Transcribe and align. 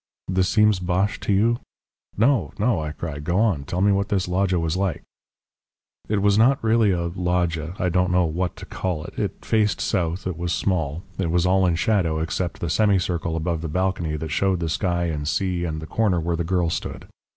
"This 0.27 0.49
seems 0.49 0.79
bosh 0.79 1.19
to 1.19 1.31
you?" 1.31 1.59
"No, 2.17 2.53
no!" 2.57 2.79
I 2.81 2.91
cried. 2.91 3.23
"Go 3.23 3.37
on. 3.39 3.65
Tell 3.65 3.81
me 3.81 3.91
what 3.91 4.09
this 4.09 4.27
loggia 4.27 4.59
was 4.59 4.75
like." 4.75 5.03
"It 6.09 6.23
was 6.23 6.39
not 6.39 6.63
really 6.63 6.89
a 6.89 7.03
loggia 7.05 7.75
I 7.77 7.89
don't 7.89 8.09
know 8.09 8.25
what 8.25 8.55
to 8.55 8.65
call 8.65 9.03
it. 9.05 9.19
It 9.19 9.45
faced 9.45 9.79
south. 9.79 10.25
It 10.25 10.37
was 10.37 10.53
small. 10.53 11.03
It 11.19 11.29
was 11.29 11.45
all 11.45 11.67
in 11.67 11.75
shadow 11.75 12.17
except 12.17 12.61
the 12.61 12.69
semicircle 12.71 13.35
above 13.35 13.61
the 13.61 13.67
balcony 13.69 14.17
that 14.17 14.29
showed 14.31 14.59
the 14.59 14.69
sky 14.69 15.05
and 15.05 15.27
sea 15.27 15.65
and 15.65 15.79
the 15.79 15.85
corner 15.85 16.19
where 16.19 16.35
the 16.35 16.43
girl 16.43 16.71
stood. 16.71 17.07